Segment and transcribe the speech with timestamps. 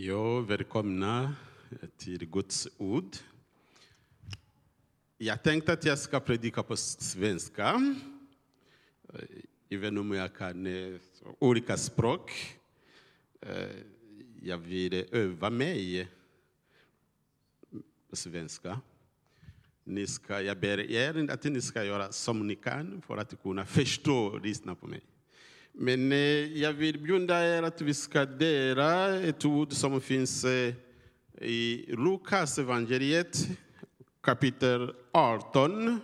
[0.00, 1.34] Ja, välkomna
[1.96, 3.16] till Guds ord.
[5.16, 7.96] Jag tänkte att jag ska predika på svenska,
[9.14, 9.20] eh,
[9.68, 11.00] även om jag kan eh,
[11.38, 12.30] olika språk.
[13.40, 13.76] Eh,
[14.42, 16.08] jag vill öva mig
[18.10, 18.80] på svenska.
[19.84, 23.66] Ni ska, jag ber er att ni ska göra som ni kan för att kunna
[23.66, 25.00] förstå och lyssna på mig.
[25.80, 30.74] Men eh, jag vill bjuda er att vi ska dela ett ord som finns eh,
[31.40, 33.48] i Lukas evangeliet
[34.20, 36.00] kapitel 18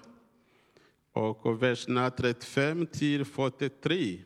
[1.13, 4.19] och verserna 35 till 43.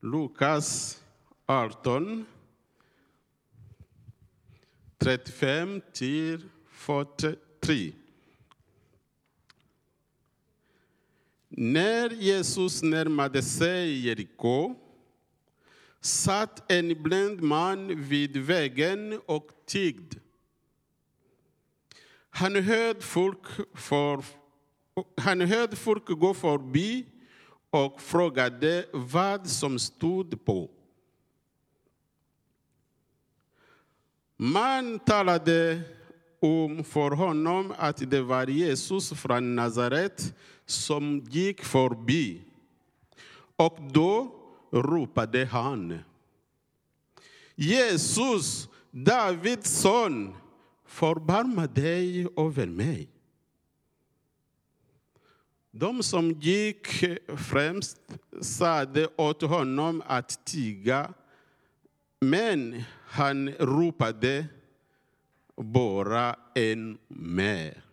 [0.00, 0.98] Lukas
[1.46, 2.26] 18
[4.98, 7.92] 35 till 43.
[11.48, 14.74] När Jesus närmade sig Jeriko
[16.00, 20.16] satt en blind man vid vägen och tiggde.
[22.30, 24.24] Han hörde folk, för,
[25.16, 27.06] han hörde folk gå förbi
[27.70, 30.70] och frågade vad som stod på.
[34.36, 35.80] Man talade
[36.40, 40.34] om för honom att det var Jesus från Nasaret
[40.68, 42.42] som gick förbi.
[43.56, 44.34] Och då
[44.70, 45.98] ropade han.
[47.54, 50.34] Jesus, Davids son,
[50.86, 53.08] förbarma dig över mig.
[55.70, 57.04] De som gick
[57.36, 57.98] främst
[58.40, 61.14] sade åt honom att tiga,
[62.20, 64.46] men han ropade
[65.56, 67.87] bara en mer.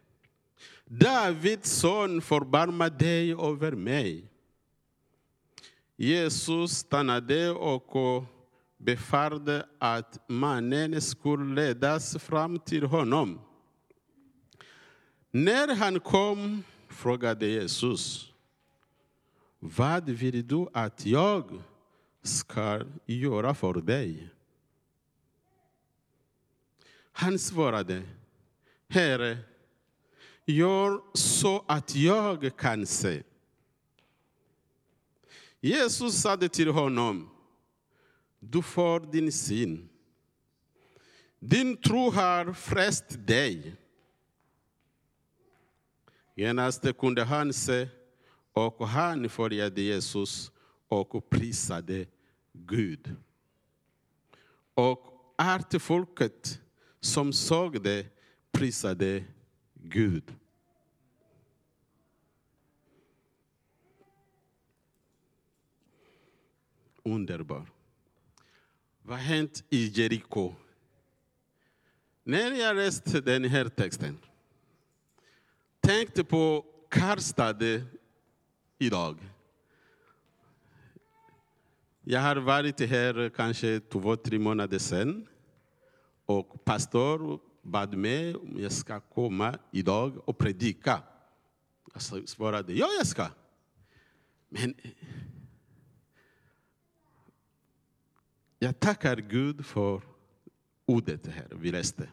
[0.85, 4.31] Davids son, förbarma dig över mig.
[5.95, 8.23] Jesus stannade och
[8.77, 13.39] befarade att mannen skulle ledas fram till honom.
[15.31, 18.33] När han kom frågade Jesus,
[19.59, 21.63] vad vill du att jag
[22.21, 24.29] ska göra för dig?
[27.11, 28.03] Han svarade,
[28.89, 29.37] Herre,
[30.45, 33.23] gör så att jag kan se.
[35.59, 37.29] Jesus sade till honom,
[38.39, 39.89] du får din syn.
[41.39, 43.75] Din tro har fräst dig.
[46.35, 47.87] Genast kunde han se
[48.53, 50.51] och han följde Jesus
[50.87, 52.05] och prisade
[52.53, 53.15] Gud.
[54.73, 56.61] Och allt folket
[56.99, 58.05] som såg det
[58.51, 59.23] prisade
[59.89, 60.35] Gud.
[67.03, 67.65] Underbar.
[69.01, 70.53] Vad har hänt i Jeriko?
[72.23, 74.17] När jag läste den här texten
[75.79, 77.59] tänkte på Karlstad
[78.77, 79.19] idag.
[82.01, 85.27] Jag har varit här kanske två, tre månader sedan
[86.25, 91.03] och pastor bad mig om jag ska komma idag och predika.
[91.93, 93.27] Jag svarade ja, jag ska.
[94.49, 94.75] Men
[98.59, 100.01] jag tackar Gud för
[100.85, 102.09] ordet här vi läste.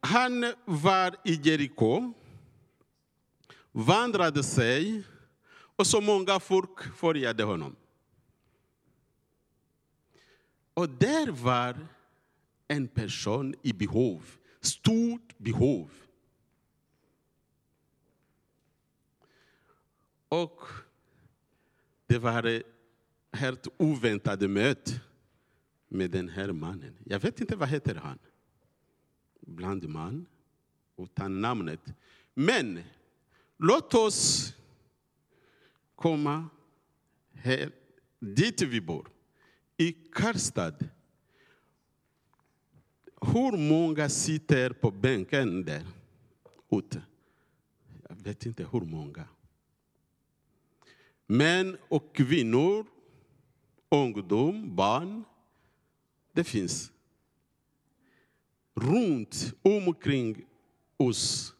[0.00, 2.12] Han var i Jeriko,
[3.72, 5.04] vandrade sig
[5.76, 7.76] och så många folk följde honom.
[10.74, 11.86] Och där var
[12.70, 15.90] en person i behov, stort behov.
[20.28, 20.60] Och
[22.06, 22.66] det var ett
[23.32, 25.00] helt oväntat möte
[25.88, 26.96] med den här mannen.
[27.04, 28.18] Jag vet inte vad heter han.
[29.40, 30.26] Bland man,
[30.96, 31.80] utan namnet.
[32.34, 32.82] Men
[33.56, 34.52] låt oss
[35.94, 36.48] komma
[37.32, 37.72] här,
[38.18, 39.08] dit vi bor
[39.76, 40.74] i Karlstad.
[43.20, 45.86] Hur många sitter på bänken där
[46.70, 47.02] ute?
[48.08, 49.28] Jag vet inte hur många.
[51.26, 52.86] Män och kvinnor,
[53.88, 55.24] ungdom, barn.
[56.32, 56.92] Det finns.
[58.74, 60.46] Runt omkring
[60.96, 61.54] oss.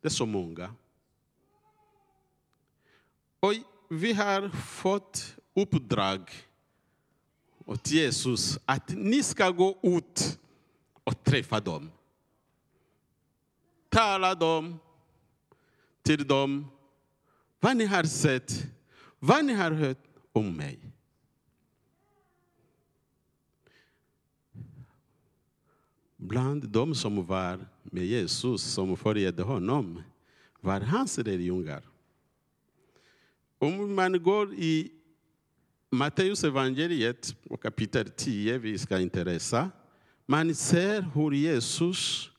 [0.00, 0.74] Det är så många.
[3.40, 3.54] Och
[3.88, 6.30] vi har fått uppdrag
[7.64, 10.38] åt Jesus att ni ska gå ut
[11.08, 11.90] och träffa dem.
[13.88, 14.78] Tala dem
[16.02, 16.66] till dem
[17.60, 18.66] vad ni har sett,
[19.18, 20.78] vad ni har hört om mig.
[26.16, 30.02] Bland dem som var med Jesus, som följde honom,
[30.60, 31.82] var hans lärjungar.
[33.58, 34.92] Om man går i
[35.90, 39.70] Matteus evangeliet kapitel 10, vi ska inte läsa,
[40.30, 42.30] man ser hur Jesus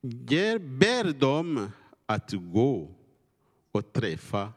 [0.00, 1.70] ger, ber dem
[2.06, 2.94] att gå
[3.72, 4.52] och träffa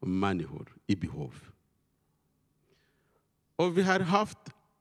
[0.00, 1.34] människor i behov.
[3.56, 4.38] Och vi har, haft,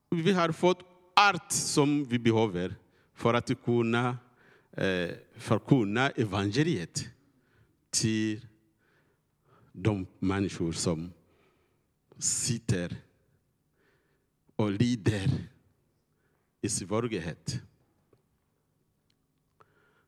[0.09, 0.83] vi har fått
[1.13, 2.75] allt som vi behöver
[3.13, 4.17] för att kunna
[4.71, 7.07] eh, förkunna evangeliet
[7.89, 8.45] till
[9.71, 11.13] de människor som
[12.17, 12.95] sitter
[14.55, 15.49] och lider
[16.61, 17.61] i svårighet.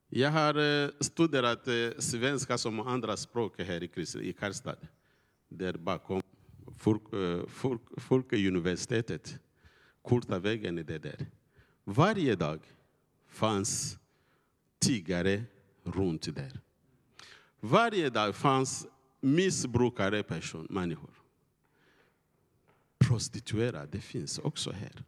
[0.09, 3.83] Jag har eh, studerat eh, svenska som andra språk här
[4.21, 4.75] i Karlstad,
[5.50, 6.21] där bakom
[6.86, 7.42] eh,
[7.98, 9.39] Folkuniversitetet.
[10.01, 11.25] Korta vägen är det där.
[11.83, 12.59] Varje dag
[13.27, 14.00] fanns
[14.80, 15.44] tiggare
[15.83, 16.59] runt där.
[17.59, 18.88] Varje dag fanns
[19.19, 21.13] missbrukare person, människor.
[23.00, 25.03] Prostituerade finns också här.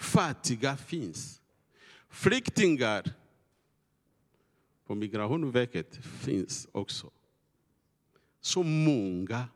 [0.00, 1.40] Fattiga finns.
[2.08, 3.14] Flyktingar
[4.86, 7.10] på Migrationsverket finns också.
[8.40, 9.48] Så många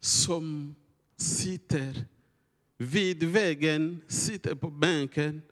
[0.00, 0.74] som
[1.16, 2.04] sitter
[2.76, 5.42] vid vägen, sitter på bänken,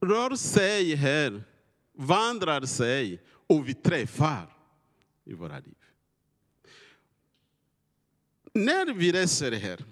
[0.00, 1.44] rör sig här,
[1.92, 4.56] vandrar sig och vi träffar
[5.24, 5.74] i våra liv.
[8.52, 9.84] När vi reser här,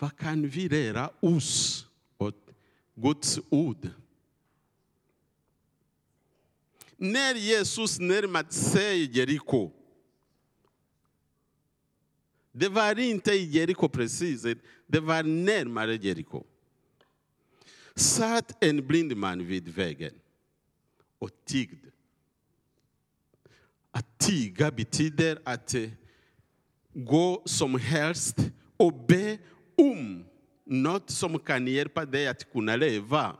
[0.00, 1.86] vad kan vi lära oss
[2.18, 2.50] åt
[2.94, 3.88] Guds ord?
[6.96, 9.70] När Jesus närmade sig Jeriko,
[12.52, 14.42] det var inte i Jeriko precis,
[14.86, 16.44] det var närmare Jeriko.
[17.94, 20.14] Satt en blind man vid vägen
[21.18, 21.88] och tiggde.
[23.90, 25.74] Att tiga betyder att
[26.92, 28.36] gå som helst
[28.76, 29.38] och be
[29.80, 30.24] om
[30.64, 33.36] något som kan hjälpa dig att kunna leva.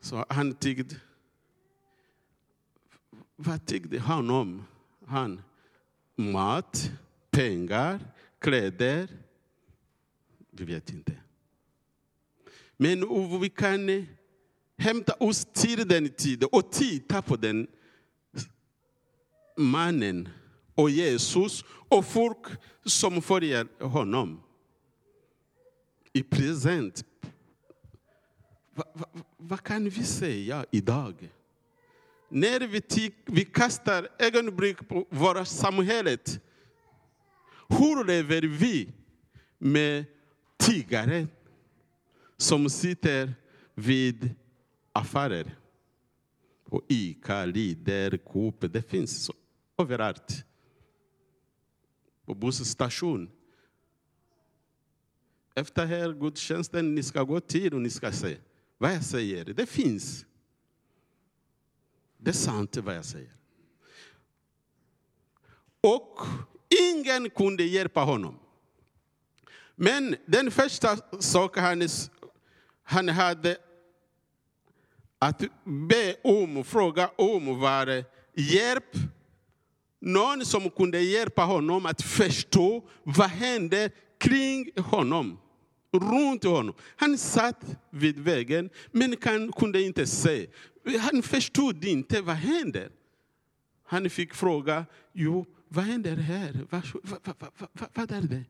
[0.00, 0.96] Så han tiggde.
[3.36, 4.64] Vad tiggde han om?
[5.06, 5.42] Han
[6.16, 6.90] mat,
[7.30, 8.00] pengar,
[8.38, 9.08] kläder.
[10.50, 11.12] Vi vet inte.
[12.76, 14.06] Men vi kan
[14.76, 17.66] hämta oss till den tiden och titta på den
[19.56, 20.28] mannen
[20.74, 22.46] och Jesus och folk
[22.84, 24.42] som följer honom.
[26.12, 27.04] I present.
[28.74, 31.28] Vad va, va kan vi säga idag?
[32.28, 36.40] När vi, vi kastar ögonblick på våra samhället,
[37.68, 38.92] hur lever vi
[39.58, 40.04] med
[40.56, 41.26] tiggare
[42.36, 43.34] som sitter
[43.74, 44.30] vid
[44.92, 45.58] affärer?
[46.64, 49.34] Och Ica, Lider, Coop, det finns så
[49.78, 50.44] överallt.
[52.24, 53.30] På busstation.
[55.54, 58.36] Efter här gudstjänsten, ni ska gå till och ni ska se
[58.78, 59.44] vad jag säger.
[59.44, 60.26] Det finns.
[62.18, 63.32] Det är sant vad jag säger.
[65.80, 66.18] Och
[66.90, 68.38] ingen kunde hjälpa honom.
[69.74, 71.88] Men den första saken han,
[72.82, 73.56] han hade
[75.18, 78.96] att be om, fråga om var hjälp
[80.02, 85.38] någon som kunde hjälpa honom att förstå vad hände kring honom,
[85.92, 86.74] runt honom.
[86.96, 90.46] Han satt vid vägen men han kunde inte se.
[91.00, 92.90] Han förstod inte vad hände.
[93.84, 96.66] Han fick fråga, jo, vad händer här?
[96.70, 98.44] Vad, vad, vad, vad, vad är det?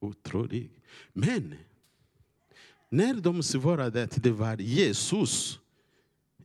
[0.00, 0.72] Otroligt.
[1.12, 1.54] Men
[2.88, 5.60] när de svarade att det var Jesus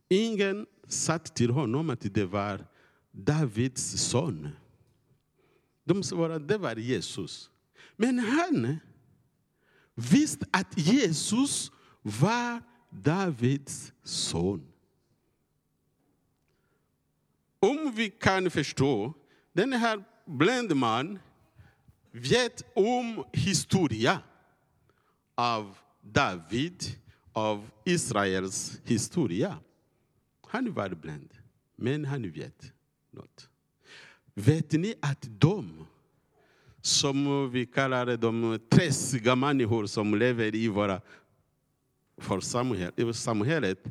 [0.08, 2.66] Ingen satt till honom att det var
[3.12, 4.48] Davids son.
[5.84, 7.50] De svarade att det var Jesus.
[7.96, 8.76] Men han
[9.94, 11.72] visste att Jesus
[12.02, 14.66] var Davids son.
[17.60, 19.12] Om vi kan förstå,
[19.52, 21.18] den här blind man
[22.10, 24.22] vet om historia
[25.34, 26.84] av David,
[27.32, 29.58] av Israels historia.
[30.56, 31.34] Han var blind,
[31.76, 32.72] men han vet
[33.10, 33.48] något.
[34.34, 35.86] Vet ni att de
[36.80, 41.00] som vi kallar de träsiga människor som lever i våra
[42.16, 42.40] för
[43.12, 43.84] samhället,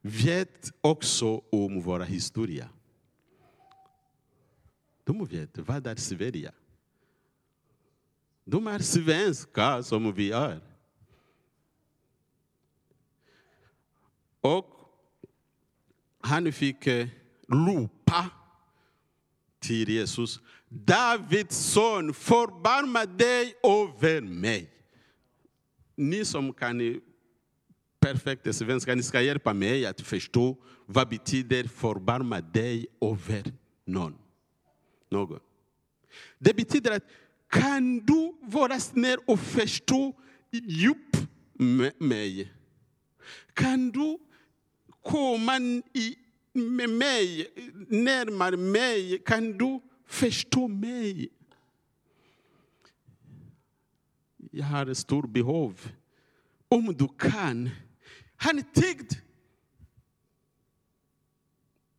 [0.00, 2.68] vet också om vår historia.
[5.04, 6.52] De vet vad är Sverige.
[8.44, 10.60] De är svenska som vi är.
[14.40, 14.79] Och
[16.20, 17.06] han fick eh,
[17.48, 18.30] ropa
[19.60, 20.40] till Jesus.
[20.68, 24.70] Davids son, förbarma dig över mig.
[25.96, 27.00] Ni som kan
[28.00, 33.52] perfekt svenska, ni ska hjälpa mig att förstå vad betyder förbarma dig över
[33.84, 34.14] någon.
[35.10, 35.40] någon.
[36.38, 37.04] Det betyder att
[37.50, 40.12] kan du vara snäll och förstå
[40.50, 41.16] djup
[41.52, 42.52] med mig?
[43.54, 44.18] Kan du
[45.02, 45.58] komma
[45.94, 46.16] i,
[46.52, 47.48] med mig,
[47.88, 49.18] närmare mig?
[49.18, 51.28] Kan du förstå mig?
[54.50, 55.88] Jag har ett stort behov.
[56.68, 57.70] Om du kan.
[58.36, 59.16] Han tiggde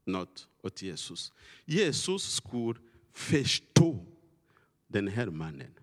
[0.06, 1.34] något åt Jesus.
[1.66, 2.80] Jesus skulle
[3.14, 4.06] förstå
[4.88, 5.74] den här mannen.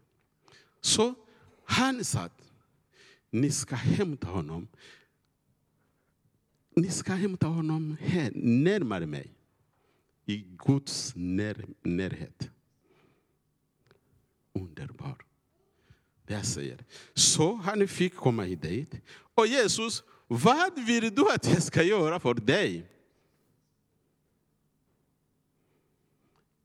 [0.80, 1.14] Så
[1.64, 2.28] han sa,
[3.30, 4.68] ni ska hämta honom.
[6.78, 9.34] Ni ska hämta honom här, närmare mig.
[10.26, 12.50] I Guds när, närhet.
[14.52, 15.16] Underbar.
[16.26, 16.84] Det jag säger.
[17.14, 18.94] Så han fick komma hit dit.
[19.34, 22.90] Och Jesus, vad vill du att jag ska göra för dig?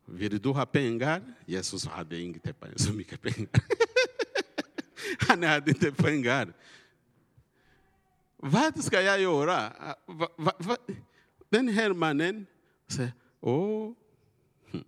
[0.06, 1.34] Vill du ha pengar?
[1.46, 3.50] Jesus hade inte så mycket pengar.
[5.20, 6.54] Han hade inte pengar.
[8.46, 9.72] Vad ska jag göra?
[9.80, 10.78] Ah, va, va, va?
[11.50, 12.46] Den här mannen
[12.88, 13.94] säger, Åh,
[14.72, 14.84] hm,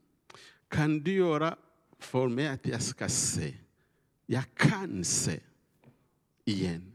[0.68, 1.58] kan du göra
[2.00, 3.54] för mig att jag ska se?
[4.26, 5.40] Jag kan se
[6.46, 6.92] igen.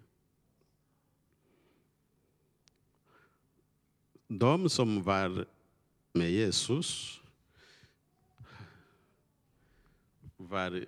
[4.29, 5.47] De som var
[6.12, 7.21] med Jesus
[10.37, 10.87] var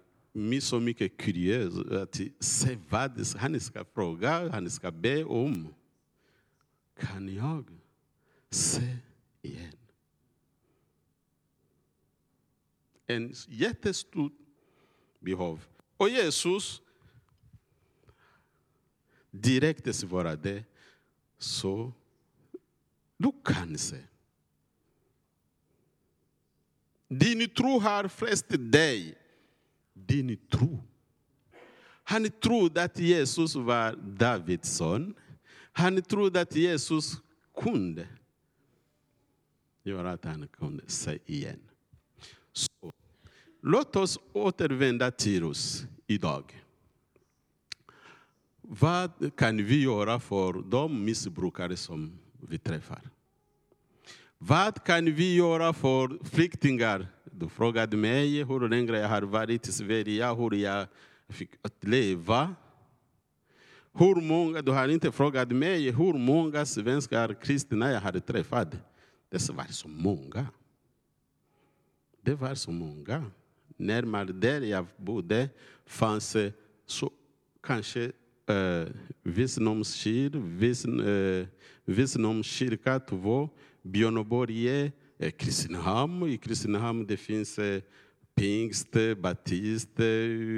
[0.60, 5.74] så mycket kuriös att se vad han ska fråga, han ska be om.
[7.00, 7.64] Kan jag
[8.50, 8.96] se
[9.42, 9.76] igen?
[13.06, 14.32] En jättestort
[15.18, 15.64] behov.
[15.96, 16.82] Och Jesus
[19.30, 20.64] direkt svarade
[21.38, 21.92] så
[23.16, 24.00] du kan se.
[27.08, 29.21] Din tro har frälst dig
[30.06, 30.82] din tro.
[32.04, 35.14] Han trodde att Jesus var Davids son.
[35.72, 37.20] Han trodde att Jesus
[37.62, 38.08] kunde
[39.82, 41.60] göra att han kunde se igen.
[42.52, 42.92] Så,
[43.62, 46.62] låt oss återvända till oss idag.
[48.60, 52.18] Vad kan vi göra för de missbrukare som
[52.48, 53.10] vi träffar?
[54.38, 59.72] Vad kan vi göra för flyktingar du frågade mig hur länge jag har varit i
[59.72, 60.86] Sverige, hur jag
[61.28, 62.54] fick leva.
[63.92, 68.76] Hur många, du har inte frågat mig hur många svenska kristna jag hade träffat.
[69.28, 70.46] Det var så många.
[72.22, 73.24] Det var så många.
[73.76, 75.48] Närmare där jag bodde
[75.86, 76.52] fanns eh,
[76.86, 77.10] så
[77.62, 78.12] kanske
[78.46, 78.86] eh,
[79.22, 81.42] Visnoms eh,
[82.42, 83.48] kyrka 2,
[83.82, 86.28] Björneborg, Eh, Kristinehamn.
[86.28, 87.82] I Kristinehamn det finns eh,
[88.34, 89.96] pingst, batist,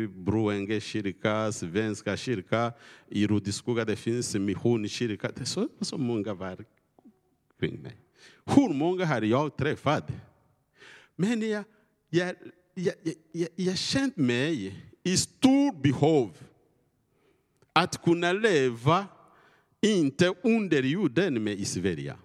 [0.08, 2.72] Broänge kyrka, Svenska kyrka.
[3.08, 5.30] I Rodiskoga det finns missionskyrka.
[5.34, 6.64] Det är så, så många var
[7.60, 7.96] kring mig.
[8.44, 10.12] Hur många har jag träffat?
[11.16, 11.64] Men jag,
[12.10, 12.34] jag,
[12.74, 12.94] jag,
[13.32, 16.36] jag, jag känt mig i stort behov
[17.72, 19.06] att kunna leva,
[19.80, 22.16] inte under jorden, men i Sverige.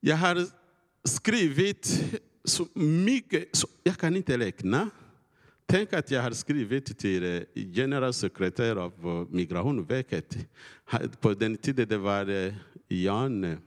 [0.00, 0.46] Jag har
[1.04, 2.04] skrivit
[2.44, 4.90] så mycket, så jag kan inte räkna.
[5.66, 7.42] Tänk att jag har skrivit till eh,
[7.74, 10.36] generalsekreterare av eh, Migrationsverket.
[11.20, 12.54] På den tiden det var eh,
[12.88, 13.58] Jan eh,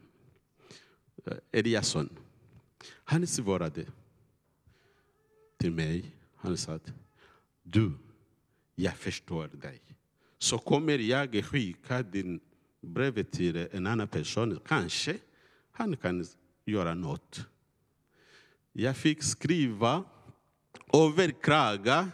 [1.52, 2.10] Eliasson.
[3.04, 3.86] Han svarade
[5.58, 6.12] till mig.
[6.36, 6.94] Han sa att
[7.64, 7.92] du,
[8.76, 9.82] jag förstår dig.
[10.38, 12.40] Så kommer jag skicka din
[12.82, 14.60] brev till en annan person.
[14.68, 15.18] Kanske
[15.72, 16.26] han kan
[16.66, 17.46] göra något.
[18.74, 20.04] Jag fick skriva,
[20.94, 22.10] överklaga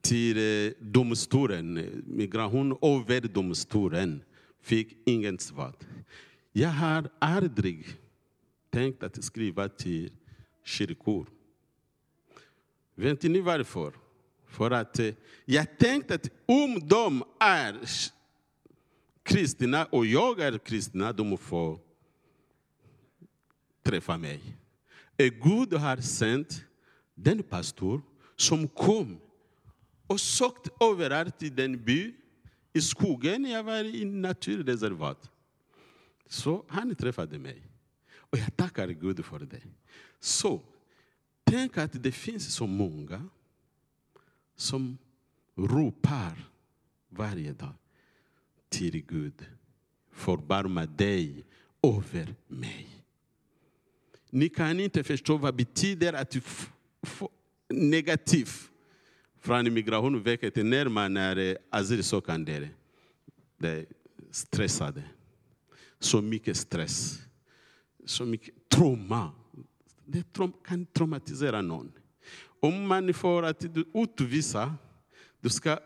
[0.00, 4.22] till eh, domstolen, migration över domstolen.
[4.60, 5.72] Fick inget svar.
[6.52, 7.86] Jag har aldrig
[8.70, 10.12] tänkt att skriva till
[10.64, 11.26] kyrkor.
[12.94, 13.92] Vet ni varför?
[14.46, 15.14] För att eh,
[15.44, 17.80] jag tänkte att om de är
[19.22, 21.78] kristna och jag är kristna, de får
[23.84, 24.40] träffa mig.
[25.16, 26.64] Gud har sänt
[27.14, 28.02] den pastor
[28.36, 29.20] som kom
[30.06, 32.14] och sökte överallt i den by,
[32.72, 35.30] i skogen, jag var i naturreservat.
[36.26, 37.62] Så han träffade mig.
[38.14, 39.62] Och jag tackar Gud för det.
[40.20, 40.62] Så,
[41.44, 43.28] tänk att det finns så många
[44.56, 44.98] som
[45.54, 46.48] ropar
[47.08, 47.74] varje dag
[48.68, 49.46] till Gud.
[50.10, 51.44] Förbarma dig
[51.82, 53.03] över mig.
[54.34, 56.36] Ni kan inte förstå vad det betyder att
[57.02, 57.30] få
[57.68, 58.48] negativ
[59.40, 62.68] från Migrationsverket när eh, man är asylsökande.
[63.58, 63.86] Det är
[64.30, 65.02] stressade.
[65.98, 67.18] Så mycket stress.
[68.04, 69.32] Så mycket trauma.
[70.04, 70.24] Det
[70.66, 71.92] kan traumatisera någon.
[72.60, 73.64] Om man får att
[73.94, 74.74] utvisa,
[75.40, 75.78] du ska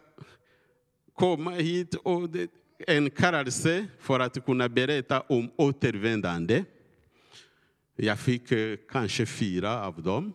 [1.14, 2.50] komma hit och det,
[2.86, 6.64] en kallelse för att kunna berätta om återvändande.
[8.00, 10.32] Jag fick eh, kanske fyra av dem.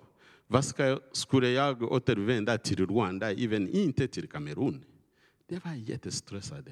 [0.47, 4.85] Vad ska, skulle jag återvända till Rwanda, även inte till Kamerun?
[5.47, 6.71] Det var jättestressade.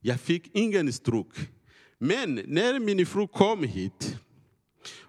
[0.00, 1.40] Jag fick ingen stroke.
[1.98, 4.18] Men när min fru kom hit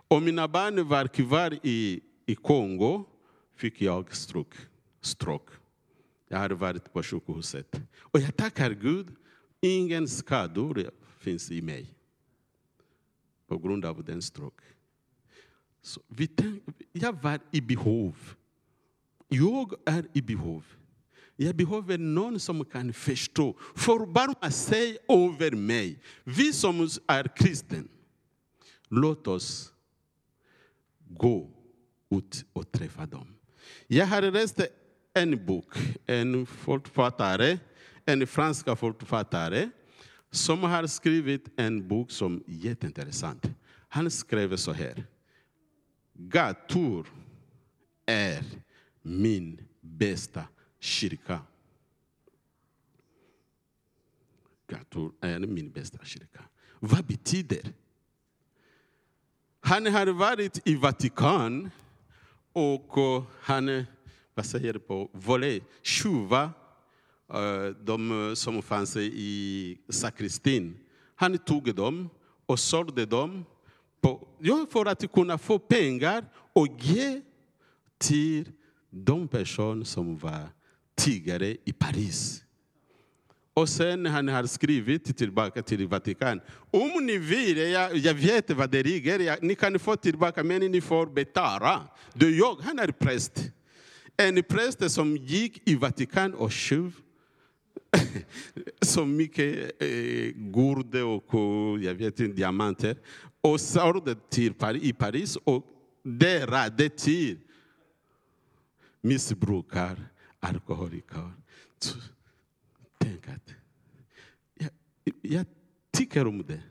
[0.08, 3.06] och mina barn var kvar i, i Kongo
[3.56, 4.58] fick jag stroke.
[5.02, 5.54] stroke.
[6.28, 7.82] Jag hade varit på sjukhuset.
[8.00, 9.08] Och jag tackar Gud,
[9.62, 11.94] ingen skador finns i mig
[13.48, 14.64] på grund av den stroke.
[15.82, 18.16] Så vi tänk, jag var i behov.
[19.28, 20.66] Jag är i behov.
[21.36, 26.02] Jag behöver någon som kan förstå, förbarma sig över mig.
[26.24, 27.84] Vi som är kristna,
[28.90, 29.74] låt oss
[31.10, 31.50] gå
[32.10, 33.28] ut och träffa dem.
[33.88, 34.62] Jag har läst
[35.14, 35.74] en bok,
[36.06, 37.58] en författare,
[38.06, 39.70] en fransk författare
[40.32, 43.50] som har skrivit en bok som är jätteintressant.
[43.90, 45.06] Han skrev så här.
[46.30, 47.08] Gator
[48.06, 48.44] är
[49.02, 50.44] min bästa
[50.80, 51.40] kyrka.
[54.68, 56.44] Gator är min bästa kyrka.
[56.80, 57.74] Vad betyder?
[59.60, 61.70] Han har varit i Vatikan
[62.54, 63.84] och eh, han eh,
[64.34, 66.44] vad säger på volley, tjuva
[67.34, 70.78] eh, de som fanns i sakristin.
[71.16, 72.10] Han tog dem
[72.46, 73.46] och sålde dem
[74.02, 77.22] på, ja, för att kunna få pengar och ge
[77.98, 78.52] till
[78.90, 80.50] de personer som var
[80.96, 82.44] tiggare i Paris.
[83.54, 86.42] Och sen han har skrivit tillbaka till Vatikan.
[86.72, 90.72] Om ni vill, jag, jag vet vad det ligger, jag, ni kan få tillbaka men
[90.72, 91.82] ni får betala.
[92.14, 93.52] Det jag, han är präst.
[94.18, 96.94] En präst som gick i Vatikan och tjuv
[98.82, 102.96] så mycket eh, guld och jag vet inte, diamanter
[103.42, 105.66] och sålde till Paris, i Paris och
[106.04, 107.38] där det till
[109.02, 110.02] missbrukare,
[110.40, 111.32] alkoholiker.
[112.98, 113.54] Tänk att
[114.54, 114.70] jag,
[115.22, 115.46] jag
[115.92, 116.62] tycker om det.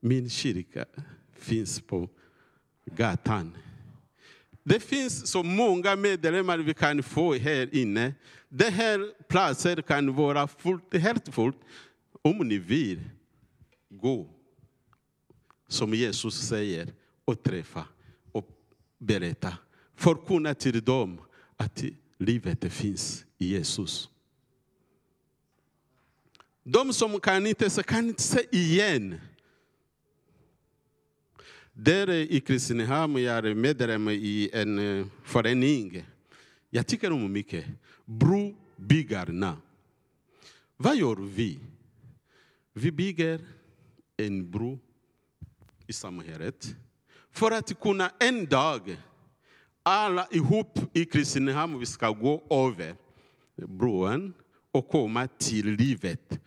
[0.00, 0.84] Min kyrka
[1.32, 2.08] finns på
[2.84, 3.56] gatan.
[4.62, 8.14] Det finns så många medlemmar vi kan få här inne.
[8.48, 11.56] Den här platsen kan vara fullt, helt fullt
[12.22, 13.00] om ni vill
[13.88, 14.28] gå
[15.72, 16.92] som Jesus säger
[17.24, 17.84] och träffa
[18.32, 18.48] och
[18.98, 19.58] berätta.
[19.96, 21.20] Förkunna till dem
[21.56, 21.84] att
[22.18, 24.08] livet finns i Jesus.
[26.62, 29.20] De som kan inte se kan inte se igen.
[31.72, 36.04] Där i Kristinehamn jag är medlem i en eh, förening.
[36.70, 37.64] Jag tycker om mycket.
[38.04, 39.56] Brobyggarna.
[40.76, 41.58] Vad gör vi?
[42.72, 43.40] Vi bygger
[44.16, 44.78] en bro
[45.92, 46.76] i samhället
[47.30, 48.96] för att kunna en dag
[49.82, 52.96] alla ihop i Kristinehamn vi ska gå över
[53.56, 54.34] bron
[54.72, 56.40] och komma till livet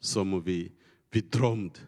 [0.00, 0.72] som vi,
[1.10, 1.80] vi drömde.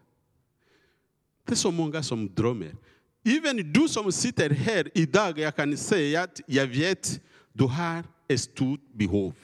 [1.45, 2.77] Det är så många som drömmer.
[3.25, 7.21] Även du som sitter här idag, jag kan säga att jag vet
[7.53, 9.35] du har ett stort behov.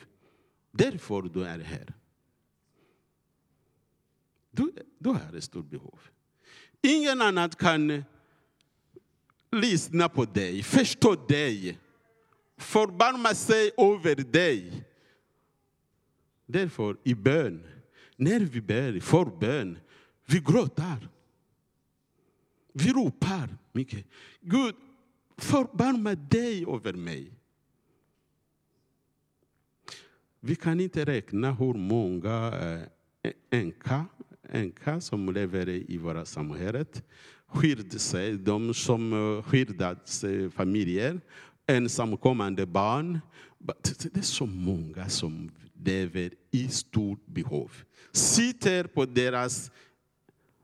[0.73, 1.96] Därför du är här.
[4.57, 5.99] Du, du har ett stort behov.
[6.83, 8.03] Ingen annan kan eh,
[9.53, 11.79] lyssna på dig, förstå dig,
[12.57, 14.85] förbarma sig över dig.
[16.47, 17.67] Därför i bön,
[18.17, 19.79] när vi ber för bön,
[20.27, 21.09] vi gråter.
[22.73, 24.07] Vi ropar mycket.
[24.41, 24.75] Gud,
[25.37, 27.33] förbarma dig över mig.
[30.41, 32.53] Vi kan inte räkna hur många
[33.23, 34.07] eh, änka,
[34.51, 37.03] änka som lever i våra samhället.
[37.47, 41.21] Skilde sig, de som eh, skildat familjer,
[41.67, 43.21] ensamkommande barn.
[43.59, 47.73] Det är så många som lever i stort behov.
[48.13, 49.71] Sitter på deras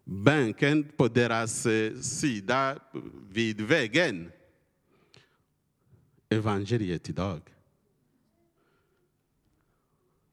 [0.04, 2.78] bänken på deras eh, sida
[3.30, 4.32] vid vägen.
[6.28, 7.40] Evangeliet idag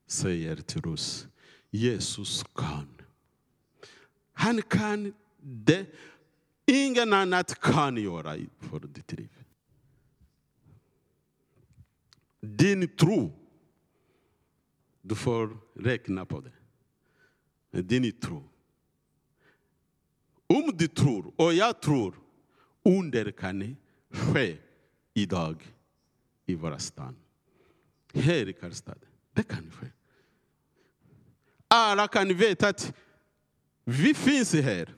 [0.07, 1.27] säger till oss,
[1.69, 2.98] Jesus kan.
[4.39, 5.85] Han kan det
[6.65, 9.29] ingen annat kan göra för ditt liv.
[12.39, 13.31] Din tro,
[15.01, 17.81] du får räkna på det.
[17.81, 18.43] Din tro.
[20.47, 22.15] Om du tror, och jag tror,
[22.83, 23.75] under kan
[24.09, 24.57] ske
[25.13, 25.73] idag
[26.45, 27.15] i våra stan.
[28.13, 28.95] Här i Karlstad.
[29.33, 29.87] Det kan ske.
[31.67, 32.93] Alla kan veta att
[33.89, 34.95] vi finns här.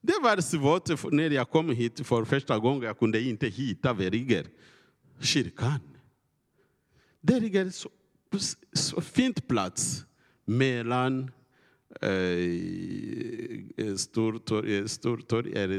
[0.00, 2.82] Det var svårt när jag kom hit för första gången.
[2.82, 4.46] Jag kunde inte hitta Veriger, ligger
[5.20, 5.80] kyrkan.
[7.20, 7.90] Det ligger en så,
[8.72, 10.04] så fint plats
[10.44, 11.30] mellan
[12.00, 13.94] eh, eh, eh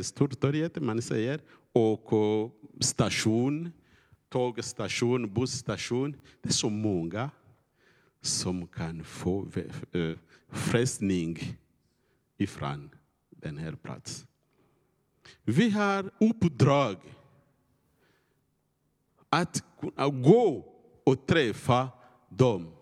[0.01, 1.39] Stortorget, man säger,
[1.73, 3.71] och station,
[4.29, 6.15] tågstation, busstation.
[6.41, 7.29] Det är så många
[8.21, 9.47] som kan få
[9.91, 10.11] eh,
[10.51, 11.57] frestning
[12.39, 12.89] ifrån
[13.29, 14.27] den här platsen.
[15.43, 16.97] Vi har uppdrag
[19.29, 19.63] att
[20.23, 20.73] gå
[21.03, 21.89] och träffa
[22.29, 22.79] dem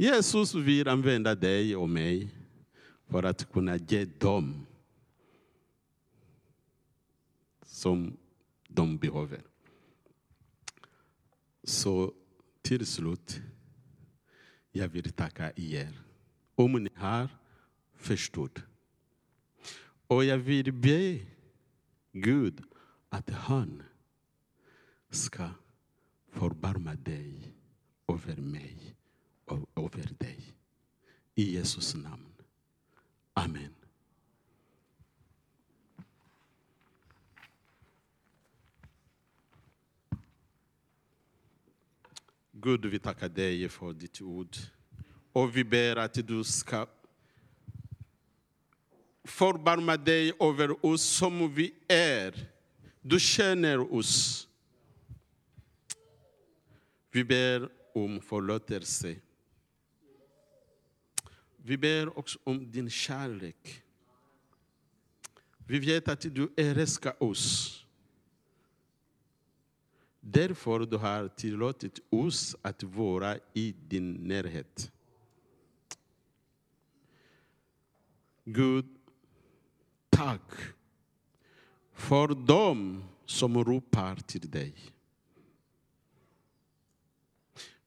[0.00, 2.28] Jesus vill använda dig och mig
[3.06, 4.66] för att kunna ge dem
[7.62, 8.16] som
[8.68, 9.42] de behöver.
[11.64, 12.14] Så
[12.62, 13.40] till slut,
[14.72, 15.98] jag vill tacka er.
[16.54, 17.28] Om ni har
[18.00, 18.62] förstod.
[20.06, 21.20] Och jag vill be
[22.12, 22.62] Gud
[23.08, 23.82] att han
[25.10, 25.50] ska
[26.28, 27.54] förbarma dig
[28.08, 28.96] över mig
[29.44, 30.54] och över dig.
[31.34, 32.34] I Jesus namn.
[33.34, 33.74] Amen.
[42.52, 44.56] Gud, vi tackar dig för ditt ord.
[45.32, 46.86] Och vi ber att du ska
[49.40, 52.48] förbarma dig över oss som vi är.
[53.00, 54.48] Du känner oss.
[57.10, 59.16] Vi ber om förlåtelse.
[61.56, 63.82] Vi ber också om din kärlek.
[65.66, 67.76] Vi vet att du älskar oss.
[70.20, 74.92] Därför du har tillåtit oss att vara i din närhet.
[78.44, 78.99] Gud,
[80.20, 80.52] tack
[81.92, 84.74] för dem som ropar till dig.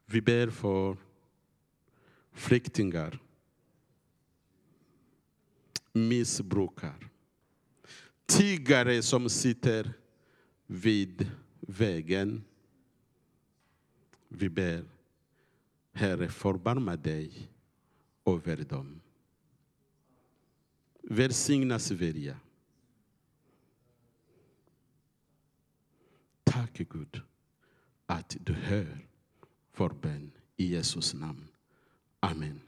[0.06, 0.98] Vi ber för
[2.32, 3.19] flyktingar
[5.91, 7.10] missbrukare,
[8.26, 9.93] Tiggare som sitter
[10.65, 12.43] vid vägen.
[14.28, 14.86] Vi ber,
[15.93, 17.50] Herre, förbarma dig
[18.26, 19.03] över dem.
[21.04, 22.38] Välsigna Sverige.
[26.44, 27.22] Tack Gud
[28.06, 29.08] att du hör
[29.76, 31.48] vår bön i Jesus namn.
[32.20, 32.62] Amen.